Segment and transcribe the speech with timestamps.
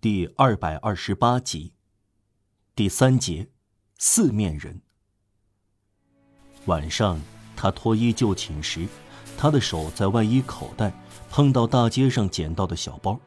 [0.00, 1.72] 第二百二十八集，
[2.76, 3.48] 第三节，
[3.98, 4.80] 四面人。
[6.66, 7.20] 晚上，
[7.56, 8.86] 他脱衣就寝时，
[9.36, 10.92] 他的手在外衣口袋
[11.28, 13.18] 碰到大街上捡到的小包，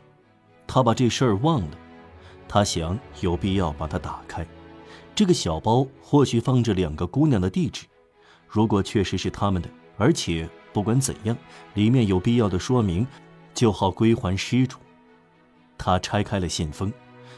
[0.65, 1.77] 他把这事儿忘了。
[2.47, 4.47] 他想有必要把它打开。
[5.13, 7.85] 这个小包或许放着两个姑娘的地址，
[8.47, 11.37] 如果确实是他们的，而且不管怎样，
[11.73, 13.05] 里面有必要的说明，
[13.53, 14.77] 就好归还失主。
[15.83, 16.93] 他拆开了信封，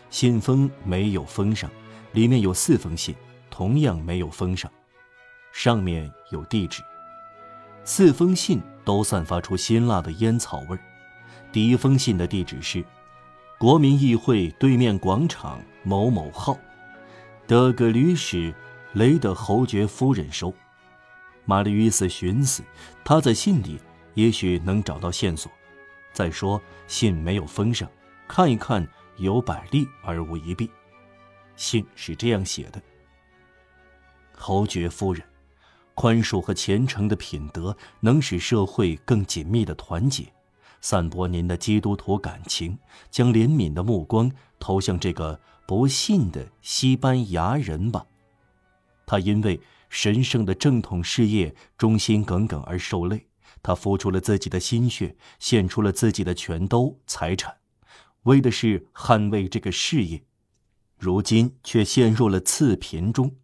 [0.09, 1.71] 信封没有封上，
[2.11, 3.15] 里面有四封信，
[3.49, 4.69] 同样没有封上，
[5.53, 6.83] 上面有地址。
[7.85, 10.79] 四封信都散发出辛辣的烟草味儿。
[11.53, 12.83] 第一封信的地址是
[13.57, 16.59] 国民议会对面广场某某号，
[17.47, 18.53] 德格吕使
[18.91, 20.53] 雷德侯爵夫人收。
[21.45, 22.61] 玛丽·约斯寻思，
[23.05, 23.79] 他在信里
[24.15, 25.49] 也许能找到线索。
[26.11, 27.89] 再说，信没有封上。
[28.35, 28.83] 看一看，
[29.17, 30.67] 有百利而无一弊。
[31.55, 32.81] 信是这样写的
[34.33, 35.23] ：“侯爵夫人，
[35.93, 40.25] 宽恕和虔诚的品德能使社会更紧密的团结。
[40.81, 42.75] 散播您的基督徒感情，
[43.11, 48.03] 将怜悯的目光投向这个不信的西班牙人吧。
[49.05, 53.27] 他因为神圣的正统事业忠心耿耿而受累，
[53.61, 57.55] 他付出了自己的心血，献出了自己的全都财产。”
[58.23, 60.23] 为的是捍卫这个事业，
[60.97, 63.35] 如今却陷入了次贫中。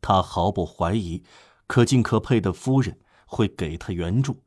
[0.00, 1.22] 他毫不怀疑，
[1.66, 4.42] 可敬可佩的夫人会给他援助，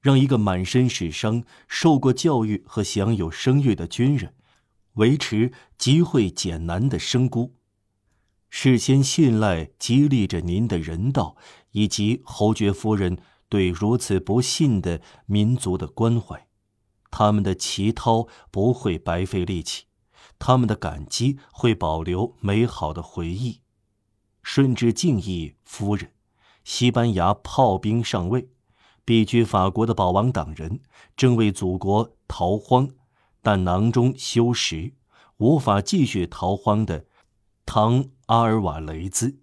[0.00, 4.34] 让一个满身是伤、受过教育和享有声誉的军人，
[4.94, 7.54] 维持极会艰难的生孤。
[8.48, 11.36] 事先信赖、激励着您的人道，
[11.72, 13.18] 以及侯爵夫人
[13.48, 16.45] 对如此不幸的民族的关怀。
[17.10, 19.84] 他们的乞讨不会白费力气，
[20.38, 23.60] 他们的感激会保留美好的回忆。
[24.42, 26.12] 顺治敬意夫人，
[26.62, 28.48] 西班牙炮兵上尉，
[29.04, 30.80] 避居法国的保王党人，
[31.16, 32.88] 正为祖国逃荒，
[33.42, 34.94] 但囊中羞食，
[35.38, 37.06] 无法继续逃荒的
[37.64, 39.40] 唐阿尔瓦雷兹。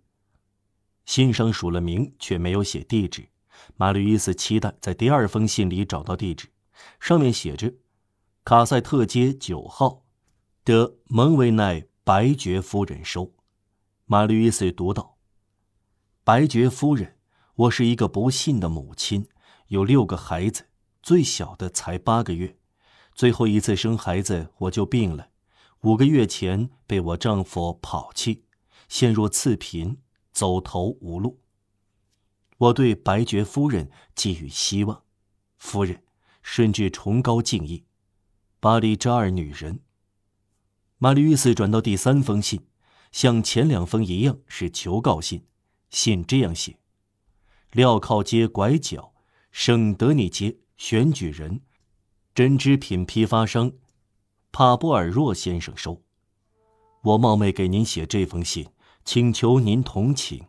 [1.06, 3.28] 信上署了名，却没有写地址。
[3.75, 6.53] 马吕伊斯期待在第二封信里找到地址。
[7.00, 7.74] 上面写着
[8.46, 10.04] ：“卡塞特街九号，
[10.66, 13.34] 的蒙维奈白爵夫人收。”
[14.06, 15.18] 玛丽·伊斯读道
[16.24, 17.18] ：“白爵夫人，
[17.56, 19.28] 我是一个不幸的母亲，
[19.68, 20.68] 有六个孩子，
[21.02, 22.58] 最小的才八个月。
[23.16, 25.30] 最后一次生孩子我就病了，
[25.82, 28.46] 五个月前被我丈夫抛弃，
[28.90, 30.00] 陷入次贫，
[30.32, 31.40] 走投无路。
[32.58, 35.04] 我对白爵夫人寄予希望，
[35.58, 36.03] 夫人。”
[36.44, 37.86] 甚至崇高敬意，
[38.59, 39.80] 巴黎扎尔女人。
[41.00, 42.62] 玛丽·约斯转到第三封信，
[43.12, 45.46] 像前两封一样是求告信。
[45.90, 46.78] 信这样写：
[47.72, 49.14] 镣铐街拐角，
[49.52, 51.62] 圣德尼街选举人，
[52.36, 53.72] 针织品批发商，
[54.52, 56.02] 帕布尔若先生收。
[57.02, 58.68] 我冒昧给您写这封信，
[59.06, 60.46] 请求您同情，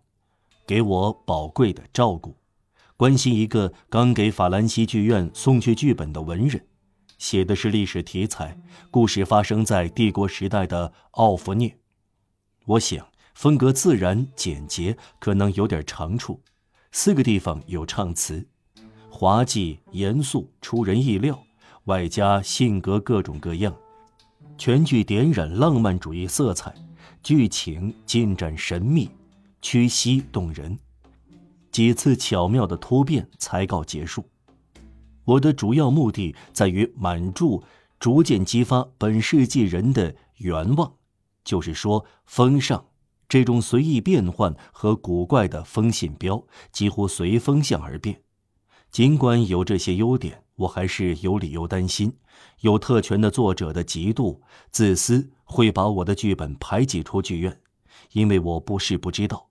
[0.66, 2.36] 给我宝贵的照顾。
[2.96, 6.64] 关心一个刚给法兰西剧院送去剧本的文人，
[7.18, 8.56] 写的是历史题材，
[8.88, 11.76] 故事发生在帝国时代的奥弗涅。
[12.66, 13.04] 我想
[13.34, 16.40] 风格自然简洁，可能有点长处。
[16.92, 18.46] 四个地方有唱词，
[19.10, 21.42] 滑稽、严肃、出人意料，
[21.86, 23.76] 外加性格各种各样，
[24.56, 26.72] 全剧点染浪漫主义色彩，
[27.24, 29.10] 剧情进展神秘，
[29.60, 30.78] 屈膝动人。
[31.74, 34.24] 几次巧妙的突变才告结束。
[35.24, 37.64] 我的主要目的在于满注
[37.98, 40.94] 逐渐激发本世纪人的愿望，
[41.42, 42.86] 就是说，风上
[43.28, 48.22] 这种随意变换和古怪的风信标几乎随风向而变。
[48.92, 52.16] 尽管有这些优点，我还是有理由担心，
[52.60, 54.38] 有特权的作者的嫉妒、
[54.70, 57.60] 自私会把我的剧本排挤出剧院，
[58.12, 59.48] 因为我不是不知道。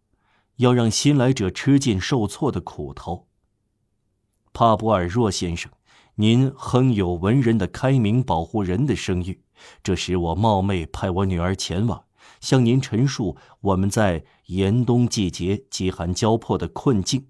[0.57, 3.27] 要让新来者吃尽受挫的苦头。
[4.53, 5.71] 帕布尔若先生，
[6.15, 9.41] 您亨有文人的开明保护人的声誉，
[9.81, 12.03] 这使我冒昧派我女儿前往，
[12.39, 17.27] 向您陈述我们在严冬季节饥寒交迫的困境。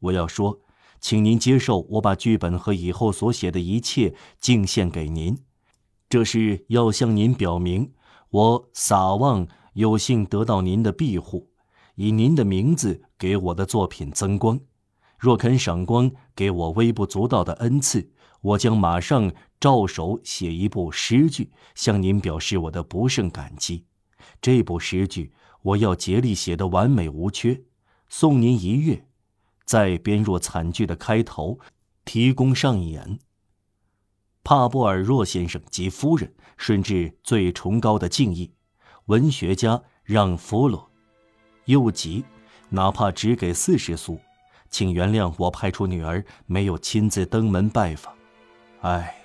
[0.00, 0.60] 我要说，
[1.00, 5.38] 请您接受我把剧本和以后所写的一切敬献给您，
[6.08, 7.92] 这是要向您表明
[8.30, 11.49] 我撒望有幸得到您的庇护。
[12.00, 14.58] 以您的名字给我的作品增光，
[15.18, 18.10] 若肯赏光给我微不足道的恩赐，
[18.40, 19.30] 我将马上
[19.60, 23.84] 照手写一部诗句，向您表示我的不胜感激。
[24.40, 27.64] 这部诗句我要竭力写得完美无缺，
[28.08, 29.06] 送您一阅，
[29.66, 31.58] 再编入惨剧的开头，
[32.06, 33.18] 提供上演。
[34.42, 38.54] 帕布尔若先生及夫人顺至最崇高的敬意，
[39.04, 40.89] 文学家让弗洛，
[41.70, 42.24] 又急，
[42.68, 44.20] 哪怕只给四十苏。
[44.68, 48.14] 请原谅我派出女儿没有亲自登门拜访，
[48.82, 49.16] 唉，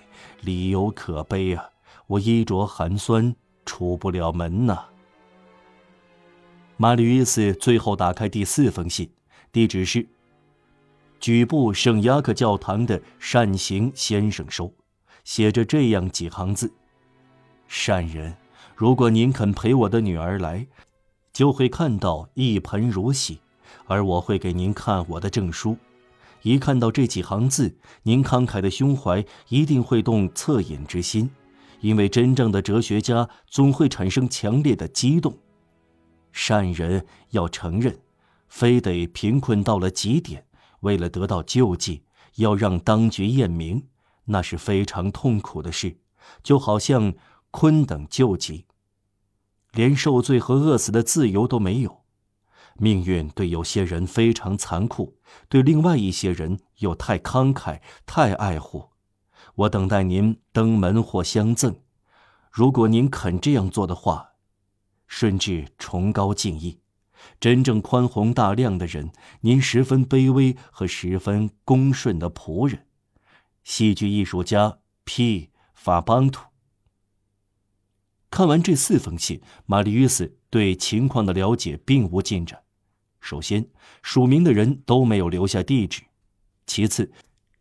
[0.42, 1.70] 理由可悲啊！
[2.08, 4.86] 我衣着寒酸，出不了门呐。
[6.78, 9.10] 马吕伊斯最后打开第四封信，
[9.52, 10.08] 地址是
[11.20, 14.74] 举步圣雅克教堂的善行先生收，
[15.24, 16.74] 写着这样几行字
[17.68, 18.36] ：“善人，
[18.76, 20.66] 如果您肯陪我的女儿来，
[21.36, 23.40] 就会看到一盆如洗。”
[23.88, 25.78] 而我会给您看我的证书，
[26.42, 31.30] 一看到这几行字，您慷慨的胸怀一定会动恻隐之心，
[31.82, 35.38] 因为真正的哲学家总会产生强烈的激动。
[36.32, 38.00] 善人要承认，
[38.48, 40.46] 非得贫困到了极点，
[40.80, 42.04] 为了得到救济，
[42.38, 43.84] 要让当局验明，
[44.26, 45.98] 那是非常痛苦的事，
[46.42, 47.14] 就好像
[47.52, 48.66] 坤等救济，
[49.76, 52.02] 连受罪和饿死的自由都没有。
[52.78, 55.18] 命运对有些人非常残酷，
[55.48, 58.90] 对另外一些人又太慷慨、太爱护。
[59.56, 61.76] 我等待您登门或相赠，
[62.52, 64.32] 如果您肯这样做的话，
[65.08, 66.80] 顺治崇高敬意。
[67.40, 69.12] 真正宽宏大量的人，
[69.42, 72.86] 您十分卑微和十分恭顺的仆人。
[73.64, 76.55] 戏剧艺术家 P 法邦图。
[78.36, 82.62] 看完这四封信，玛丽约斯对情况的了解并无进展。
[83.22, 83.70] 首先，
[84.04, 86.02] 署名的人都没有留下地址；
[86.68, 87.14] 其次，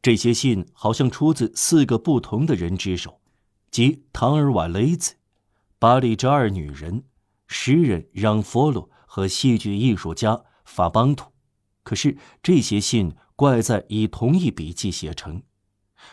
[0.02, 3.20] 这些信好像出自四个不同的人之手，
[3.70, 5.14] 即唐尔瓦雷子、
[5.78, 7.04] 巴利扎尔女人、
[7.46, 11.30] 诗人让佛洛和戏剧艺术家法邦图。
[11.84, 15.40] 可是这些信怪在以同一笔迹写成，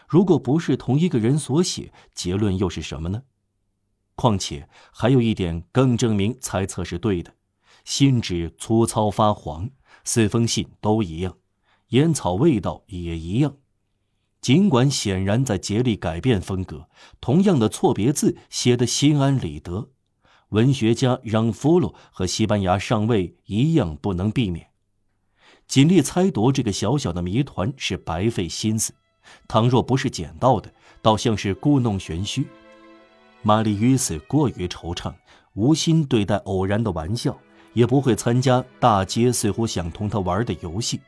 [0.08, 3.24] 如果不是同一个人所写，结论又是什么呢？
[4.22, 7.34] 况且还有一点更证明猜测是对的。
[7.84, 9.72] 信纸粗糙发黄，
[10.04, 11.38] 四封信都一样，
[11.88, 13.58] 烟草味道也一样。
[14.40, 16.88] 尽管显然在竭力改变风格，
[17.20, 19.90] 同样的错别字写得心安理得。
[20.50, 24.68] 文学家让弗洛和西班牙上尉一样不能避免。
[25.68, 28.94] 尽力猜度这个小小的谜团是白费心思，
[29.48, 30.72] 倘若不是捡到的，
[31.02, 32.46] 倒像是故弄玄虚。
[33.42, 35.14] 玛丽于此过于惆怅，
[35.54, 37.38] 无心对待偶然的玩笑。
[37.74, 41.00] 也不会参加大街似乎想同他玩的游戏，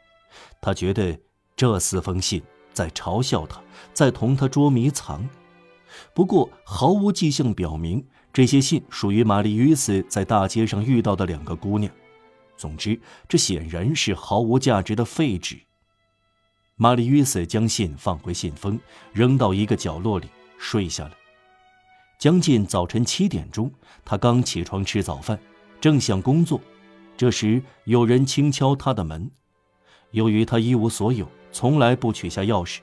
[0.62, 1.20] 他觉得
[1.58, 2.42] 这四封信
[2.72, 3.62] 在嘲笑他，
[3.94, 5.28] 在同他捉迷藏。
[6.14, 8.02] 不过毫无迹象表明
[8.32, 11.92] 这些信属于玛丽·约瑟在大街上遇到的两个姑娘。
[12.56, 12.98] 总之，
[13.28, 15.60] 这显然是毫无价值的废纸。
[16.78, 18.80] 玛丽·约瑟将信放回信封，
[19.12, 21.12] 扔到一个角落里睡下了。
[22.24, 23.70] 将近早晨七点钟，
[24.06, 25.38] 他刚起床吃早饭。
[25.82, 26.58] 正想工作，
[27.18, 29.30] 这时有人轻敲他的门。
[30.12, 32.80] 由于他一无所有，从来不取下钥匙，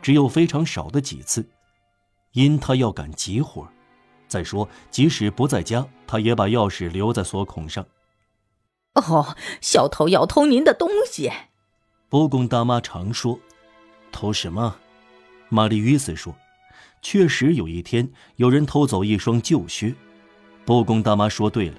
[0.00, 1.44] 只有非常少的几次，
[2.34, 3.66] 因他要赶急活。
[4.28, 7.84] 再说，即使不在家，他也把钥匙留在锁孔上。
[8.94, 11.32] 哦，小偷要偷您的东西。
[12.08, 13.40] 波公大妈常说
[14.12, 14.76] ：“偷什么？”
[15.50, 16.32] 玛丽约斯说
[17.04, 19.94] ：“确实有一天有人偷走一双旧靴。”
[20.64, 21.78] 布贡大妈说：“对了。”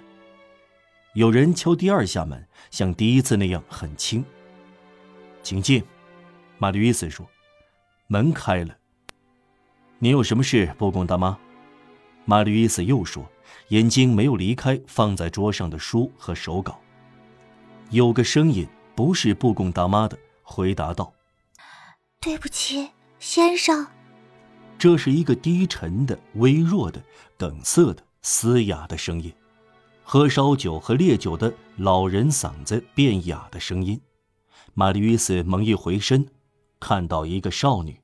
[1.15, 4.23] 有人敲第二下门，像第一次那样很轻。
[5.41, 5.83] 请进，
[6.59, 7.27] 玛丽·伊斯说。
[8.07, 8.77] 门开了。
[9.97, 11.35] 你有什么事，布贡大妈？
[12.25, 13.27] 玛丽·伊斯又说，
[13.69, 16.79] 眼睛没有离开放在桌上的书和手稿。
[17.89, 21.13] 有个声音不是布贡大妈的，回答道
[22.21, 23.87] ：“对不起，先生。”
[24.85, 27.01] 这是一个低沉的、微弱的、
[27.39, 29.33] 梗塞的、嘶哑的声音。
[30.03, 33.99] 喝烧酒和烈酒的老人嗓子变哑的声音，
[34.75, 36.27] 玛丽·约斯猛一回身，
[36.79, 37.99] 看到一个少女。